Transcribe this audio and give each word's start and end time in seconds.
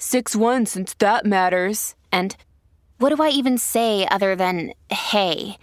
6 0.00 0.34
1 0.34 0.64
since 0.64 0.94
that 0.94 1.26
matters. 1.26 1.94
And 2.10 2.34
what 2.98 3.14
do 3.14 3.22
I 3.22 3.28
even 3.28 3.58
say 3.58 4.08
other 4.10 4.34
than 4.34 4.72
hey? 4.90 5.58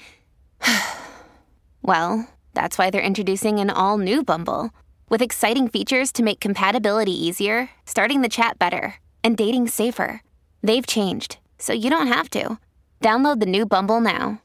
well, 1.82 2.30
that's 2.54 2.78
why 2.78 2.90
they're 2.92 3.02
introducing 3.02 3.60
an 3.60 3.72
all 3.72 3.98
new 3.98 4.24
Bumble 4.24 4.70
with 5.10 5.24
exciting 5.24 5.68
features 5.68 6.12
to 6.12 6.24
make 6.24 6.40
compatibility 6.40 7.12
easier, 7.12 7.70
starting 7.86 8.22
the 8.22 8.30
chat 8.30 8.60
better, 8.60 8.96
and 9.24 9.36
dating 9.36 9.70
safer. 9.70 10.22
They've 10.62 10.86
changed, 10.86 11.38
so 11.58 11.74
you 11.74 11.90
don't 11.90 12.08
have 12.08 12.30
to. 12.32 12.60
Download 13.02 13.40
the 13.40 13.48
new 13.48 13.66
Bumble 13.66 14.02
now. 14.02 14.42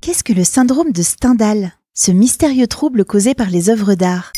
Qu'est-ce 0.00 0.22
que 0.22 0.34
le 0.34 0.44
syndrome 0.44 0.92
de 0.92 1.02
Stendhal, 1.02 1.72
ce 1.92 2.12
mystérieux 2.12 2.68
trouble 2.68 3.04
causé 3.04 3.34
par 3.34 3.50
les 3.50 3.68
œuvres 3.68 3.94
d'art 3.94 4.32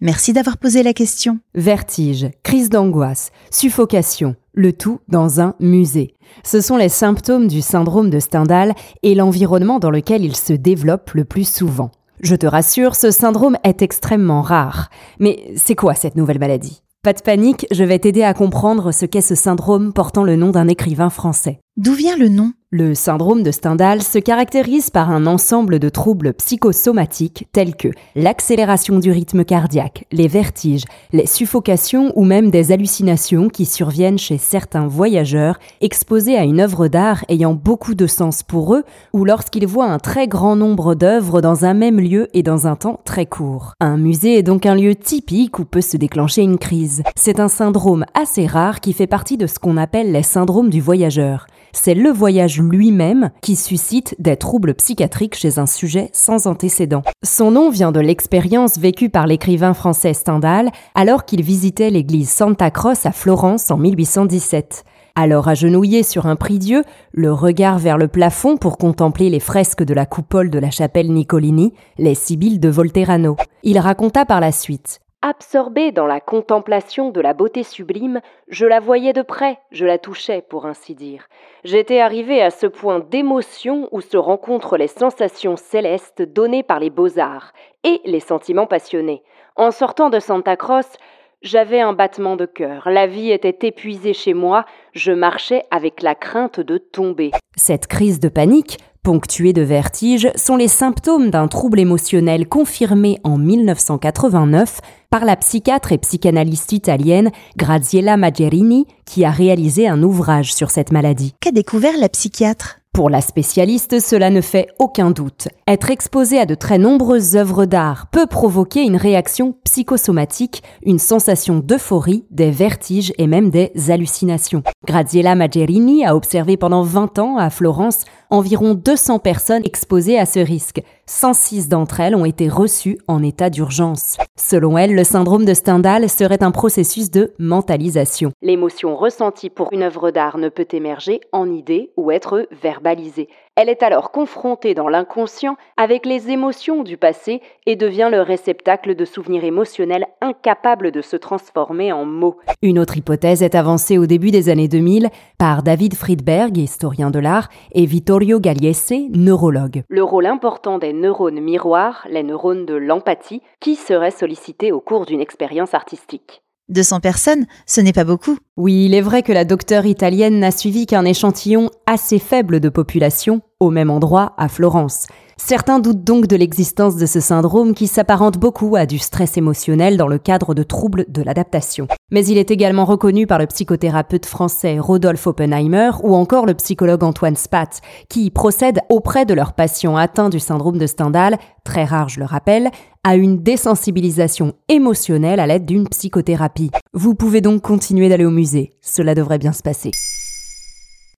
Merci 0.00 0.32
d'avoir 0.32 0.58
posé 0.58 0.84
la 0.84 0.92
question. 0.92 1.40
Vertige, 1.56 2.30
crise 2.44 2.70
d'angoisse, 2.70 3.32
suffocation, 3.50 4.36
le 4.54 4.72
tout 4.72 5.00
dans 5.08 5.40
un 5.40 5.54
musée. 5.58 6.14
Ce 6.44 6.60
sont 6.60 6.76
les 6.76 6.88
symptômes 6.88 7.48
du 7.48 7.62
syndrome 7.62 8.08
de 8.08 8.20
Stendhal 8.20 8.74
et 9.02 9.16
l'environnement 9.16 9.80
dans 9.80 9.90
lequel 9.90 10.24
il 10.24 10.36
se 10.36 10.52
développe 10.52 11.10
le 11.14 11.24
plus 11.24 11.48
souvent. 11.48 11.90
Je 12.20 12.36
te 12.36 12.46
rassure, 12.46 12.94
ce 12.94 13.10
syndrome 13.10 13.56
est 13.64 13.82
extrêmement 13.82 14.40
rare. 14.40 14.88
Mais 15.18 15.52
c'est 15.56 15.74
quoi 15.74 15.94
cette 15.94 16.14
nouvelle 16.14 16.38
maladie? 16.38 16.84
Pas 17.02 17.12
de 17.12 17.20
panique, 17.20 17.66
je 17.72 17.82
vais 17.82 17.98
t'aider 17.98 18.22
à 18.22 18.34
comprendre 18.34 18.92
ce 18.92 19.04
qu'est 19.04 19.20
ce 19.20 19.34
syndrome 19.34 19.92
portant 19.92 20.22
le 20.22 20.36
nom 20.36 20.50
d'un 20.50 20.68
écrivain 20.68 21.10
français. 21.10 21.58
D'où 21.76 21.94
vient 21.94 22.16
le 22.16 22.28
nom? 22.28 22.52
Le 22.70 22.94
syndrome 22.94 23.42
de 23.42 23.50
Stendhal 23.50 24.02
se 24.02 24.18
caractérise 24.18 24.90
par 24.90 25.10
un 25.10 25.24
ensemble 25.24 25.78
de 25.78 25.88
troubles 25.88 26.34
psychosomatiques 26.34 27.48
tels 27.50 27.74
que 27.74 27.88
l'accélération 28.14 28.98
du 28.98 29.10
rythme 29.10 29.42
cardiaque, 29.42 30.04
les 30.12 30.28
vertiges, 30.28 30.84
les 31.14 31.24
suffocations 31.24 32.12
ou 32.14 32.24
même 32.24 32.50
des 32.50 32.70
hallucinations 32.70 33.48
qui 33.48 33.64
surviennent 33.64 34.18
chez 34.18 34.36
certains 34.36 34.86
voyageurs 34.86 35.58
exposés 35.80 36.36
à 36.36 36.44
une 36.44 36.60
œuvre 36.60 36.88
d'art 36.88 37.24
ayant 37.30 37.54
beaucoup 37.54 37.94
de 37.94 38.06
sens 38.06 38.42
pour 38.42 38.74
eux 38.74 38.84
ou 39.14 39.24
lorsqu'ils 39.24 39.66
voient 39.66 39.90
un 39.90 39.98
très 39.98 40.28
grand 40.28 40.54
nombre 40.54 40.94
d'œuvres 40.94 41.40
dans 41.40 41.64
un 41.64 41.72
même 41.72 41.98
lieu 41.98 42.28
et 42.34 42.42
dans 42.42 42.66
un 42.66 42.76
temps 42.76 43.00
très 43.06 43.24
court. 43.24 43.72
Un 43.80 43.96
musée 43.96 44.36
est 44.36 44.42
donc 44.42 44.66
un 44.66 44.74
lieu 44.74 44.94
typique 44.94 45.58
où 45.58 45.64
peut 45.64 45.80
se 45.80 45.96
déclencher 45.96 46.42
une 46.42 46.58
crise. 46.58 47.02
C'est 47.16 47.40
un 47.40 47.48
syndrome 47.48 48.04
assez 48.12 48.44
rare 48.44 48.80
qui 48.80 48.92
fait 48.92 49.06
partie 49.06 49.38
de 49.38 49.46
ce 49.46 49.58
qu'on 49.58 49.78
appelle 49.78 50.12
les 50.12 50.22
syndromes 50.22 50.68
du 50.68 50.82
voyageur 50.82 51.46
c'est 51.72 51.94
le 51.94 52.10
voyage 52.10 52.60
lui-même 52.60 53.30
qui 53.42 53.56
suscite 53.56 54.14
des 54.18 54.36
troubles 54.36 54.74
psychiatriques 54.74 55.36
chez 55.36 55.58
un 55.58 55.66
sujet 55.66 56.10
sans 56.12 56.46
antécédent. 56.46 57.02
Son 57.22 57.50
nom 57.50 57.70
vient 57.70 57.92
de 57.92 58.00
l'expérience 58.00 58.78
vécue 58.78 59.08
par 59.08 59.26
l'écrivain 59.26 59.74
français 59.74 60.14
Stendhal 60.14 60.70
alors 60.94 61.24
qu'il 61.24 61.42
visitait 61.42 61.90
l'église 61.90 62.30
Santa 62.30 62.70
Croce 62.70 63.06
à 63.06 63.12
Florence 63.12 63.70
en 63.70 63.76
1817. 63.76 64.84
Alors 65.14 65.48
agenouillé 65.48 66.04
sur 66.04 66.26
un 66.26 66.36
prie-dieu, 66.36 66.84
le 67.10 67.32
regard 67.32 67.78
vers 67.80 67.98
le 67.98 68.06
plafond 68.06 68.56
pour 68.56 68.78
contempler 68.78 69.30
les 69.30 69.40
fresques 69.40 69.82
de 69.82 69.92
la 69.92 70.06
coupole 70.06 70.48
de 70.48 70.60
la 70.60 70.70
chapelle 70.70 71.12
Niccolini, 71.12 71.72
les 71.98 72.14
Sibylles 72.14 72.60
de 72.60 72.68
Volterrano. 72.68 73.36
Il 73.64 73.80
raconta 73.80 74.24
par 74.24 74.40
la 74.40 74.52
suite 74.52 75.00
Absorbé 75.20 75.90
dans 75.90 76.06
la 76.06 76.20
contemplation 76.20 77.10
de 77.10 77.20
la 77.20 77.34
beauté 77.34 77.64
sublime, 77.64 78.20
je 78.46 78.66
la 78.66 78.78
voyais 78.78 79.12
de 79.12 79.22
près, 79.22 79.58
je 79.72 79.84
la 79.84 79.98
touchais, 79.98 80.44
pour 80.48 80.64
ainsi 80.64 80.94
dire. 80.94 81.26
J'étais 81.64 81.98
arrivé 81.98 82.40
à 82.40 82.50
ce 82.50 82.68
point 82.68 83.00
d'émotion 83.00 83.88
où 83.90 84.00
se 84.00 84.16
rencontrent 84.16 84.76
les 84.76 84.86
sensations 84.86 85.56
célestes 85.56 86.22
données 86.22 86.62
par 86.62 86.78
les 86.78 86.90
beaux-arts 86.90 87.52
et 87.82 88.00
les 88.04 88.20
sentiments 88.20 88.68
passionnés. 88.68 89.24
En 89.56 89.72
sortant 89.72 90.08
de 90.08 90.20
Santa 90.20 90.54
Croce, 90.54 90.96
j'avais 91.42 91.80
un 91.80 91.94
battement 91.94 92.36
de 92.36 92.46
cœur. 92.46 92.88
La 92.88 93.08
vie 93.08 93.32
était 93.32 93.66
épuisée 93.66 94.14
chez 94.14 94.34
moi. 94.34 94.66
Je 94.92 95.10
marchais 95.10 95.64
avec 95.72 96.00
la 96.00 96.14
crainte 96.14 96.60
de 96.60 96.78
tomber. 96.78 97.32
Cette 97.56 97.88
crise 97.88 98.20
de 98.20 98.28
panique, 98.28 98.78
ponctuée 99.02 99.52
de 99.52 99.62
vertiges, 99.62 100.30
sont 100.36 100.56
les 100.56 100.68
symptômes 100.68 101.30
d'un 101.30 101.48
trouble 101.48 101.80
émotionnel 101.80 102.48
confirmé 102.48 103.18
en 103.24 103.38
1989 103.38 104.80
par 105.10 105.24
la 105.24 105.36
psychiatre 105.36 105.92
et 105.92 105.98
psychanalyste 105.98 106.72
italienne 106.72 107.30
Graziella 107.56 108.16
Maggerini, 108.16 108.86
qui 109.06 109.24
a 109.24 109.30
réalisé 109.30 109.88
un 109.88 110.02
ouvrage 110.02 110.52
sur 110.54 110.70
cette 110.70 110.92
maladie. 110.92 111.34
Qu'a 111.40 111.52
découvert 111.52 111.96
la 111.98 112.08
psychiatre? 112.08 112.77
Pour 112.98 113.10
la 113.10 113.20
spécialiste, 113.20 114.00
cela 114.00 114.28
ne 114.28 114.40
fait 114.40 114.66
aucun 114.80 115.12
doute. 115.12 115.46
Être 115.68 115.92
exposé 115.92 116.40
à 116.40 116.46
de 116.46 116.56
très 116.56 116.78
nombreuses 116.78 117.36
œuvres 117.36 117.64
d'art 117.64 118.08
peut 118.10 118.26
provoquer 118.26 118.82
une 118.82 118.96
réaction 118.96 119.54
psychosomatique, 119.62 120.64
une 120.82 120.98
sensation 120.98 121.60
d'euphorie, 121.60 122.24
des 122.32 122.50
vertiges 122.50 123.12
et 123.16 123.28
même 123.28 123.50
des 123.50 123.70
hallucinations. 123.88 124.64
Graziella 124.84 125.36
Maggerini 125.36 126.04
a 126.04 126.16
observé 126.16 126.56
pendant 126.56 126.82
20 126.82 127.20
ans 127.20 127.36
à 127.36 127.50
Florence 127.50 128.04
environ 128.30 128.74
200 128.74 129.20
personnes 129.20 129.62
exposées 129.64 130.18
à 130.18 130.26
ce 130.26 130.40
risque. 130.40 130.82
106 131.08 131.70
d'entre 131.70 132.00
elles 132.00 132.14
ont 132.14 132.26
été 132.26 132.50
reçues 132.50 132.98
en 133.08 133.22
état 133.22 133.48
d'urgence. 133.48 134.18
Selon 134.36 134.76
elle, 134.76 134.94
le 134.94 135.04
syndrome 135.04 135.46
de 135.46 135.54
Stendhal 135.54 136.06
serait 136.10 136.42
un 136.42 136.50
processus 136.50 137.10
de 137.10 137.32
mentalisation. 137.38 138.32
L'émotion 138.42 138.94
ressentie 138.94 139.48
pour 139.48 139.72
une 139.72 139.82
œuvre 139.82 140.10
d'art 140.10 140.36
ne 140.36 140.50
peut 140.50 140.68
émerger 140.70 141.20
en 141.32 141.50
idée 141.50 141.92
ou 141.96 142.10
être 142.10 142.46
verbalisée. 142.62 143.28
Elle 143.60 143.70
est 143.70 143.82
alors 143.82 144.12
confrontée 144.12 144.74
dans 144.74 144.88
l'inconscient 144.88 145.56
avec 145.76 146.06
les 146.06 146.30
émotions 146.30 146.84
du 146.84 146.96
passé 146.96 147.42
et 147.66 147.74
devient 147.74 148.08
le 148.08 148.20
réceptacle 148.20 148.94
de 148.94 149.04
souvenirs 149.04 149.42
émotionnels 149.42 150.06
incapables 150.20 150.92
de 150.92 151.00
se 151.00 151.16
transformer 151.16 151.90
en 151.90 152.04
mots. 152.04 152.38
Une 152.62 152.78
autre 152.78 152.98
hypothèse 152.98 153.42
est 153.42 153.56
avancée 153.56 153.98
au 153.98 154.06
début 154.06 154.30
des 154.30 154.48
années 154.48 154.68
2000 154.68 155.08
par 155.38 155.64
David 155.64 155.94
Friedberg, 155.94 156.56
historien 156.56 157.10
de 157.10 157.18
l'art, 157.18 157.48
et 157.72 157.84
Vittorio 157.84 158.38
Gagliese, 158.38 159.08
neurologue. 159.10 159.82
Le 159.88 160.04
rôle 160.04 160.26
important 160.26 160.78
des 160.78 160.92
neurones 160.92 161.40
miroirs, 161.40 162.06
les 162.08 162.22
neurones 162.22 162.64
de 162.64 162.76
l'empathie, 162.76 163.42
qui 163.58 163.74
seraient 163.74 164.12
sollicités 164.12 164.70
au 164.70 164.80
cours 164.80 165.04
d'une 165.04 165.20
expérience 165.20 165.74
artistique. 165.74 166.44
200 166.68 167.00
personnes, 167.00 167.46
ce 167.66 167.80
n'est 167.80 167.92
pas 167.92 168.04
beaucoup. 168.04 168.38
Oui, 168.56 168.86
il 168.86 168.94
est 168.94 169.00
vrai 169.00 169.22
que 169.22 169.32
la 169.32 169.44
docteure 169.44 169.86
italienne 169.86 170.38
n'a 170.38 170.50
suivi 170.50 170.86
qu'un 170.86 171.04
échantillon 171.04 171.70
assez 171.86 172.18
faible 172.18 172.60
de 172.60 172.68
population, 172.68 173.40
au 173.60 173.70
même 173.70 173.90
endroit, 173.90 174.34
à 174.36 174.48
Florence. 174.48 175.06
Certains 175.40 175.78
doutent 175.78 176.02
donc 176.02 176.26
de 176.26 176.36
l'existence 176.36 176.96
de 176.96 177.06
ce 177.06 177.20
syndrome 177.20 177.72
qui 177.72 177.86
s'apparente 177.86 178.38
beaucoup 178.38 178.74
à 178.74 178.86
du 178.86 178.98
stress 178.98 179.36
émotionnel 179.36 179.96
dans 179.96 180.08
le 180.08 180.18
cadre 180.18 180.52
de 180.52 180.64
troubles 180.64 181.06
de 181.08 181.22
l'adaptation. 181.22 181.86
Mais 182.10 182.26
il 182.26 182.36
est 182.38 182.50
également 182.50 182.84
reconnu 182.84 183.26
par 183.26 183.38
le 183.38 183.46
psychothérapeute 183.46 184.26
français 184.26 184.80
Rodolphe 184.80 185.28
Oppenheimer 185.28 185.92
ou 186.02 186.16
encore 186.16 186.44
le 186.44 186.54
psychologue 186.54 187.04
Antoine 187.04 187.36
Spat, 187.36 187.80
qui 188.08 188.30
procèdent 188.30 188.80
auprès 188.90 189.26
de 189.26 189.32
leurs 189.32 189.52
patients 189.52 189.96
atteints 189.96 190.28
du 190.28 190.40
syndrome 190.40 190.76
de 190.76 190.86
Stendhal, 190.86 191.38
très 191.64 191.84
rare 191.84 192.08
je 192.08 192.18
le 192.18 192.26
rappelle, 192.26 192.70
à 193.04 193.14
une 193.14 193.40
désensibilisation 193.40 194.54
émotionnelle 194.68 195.40
à 195.40 195.46
l'aide 195.46 195.66
d'une 195.66 195.88
psychothérapie. 195.88 196.72
Vous 196.92 197.14
pouvez 197.14 197.40
donc 197.40 197.62
continuer 197.62 198.08
d'aller 198.08 198.24
au 198.24 198.30
musée, 198.30 198.72
cela 198.82 199.14
devrait 199.14 199.38
bien 199.38 199.52
se 199.52 199.62
passer. 199.62 199.92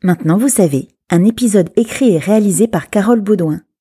Maintenant 0.02 0.36
vous 0.36 0.48
savez, 0.48 0.88
un 1.08 1.24
épisode 1.24 1.70
écrit 1.76 2.14
et 2.14 2.18
réalisé 2.18 2.68
par 2.68 2.90
Carole 2.90 3.22
Baudouin. 3.22 3.60